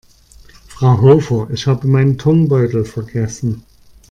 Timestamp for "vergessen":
2.85-3.63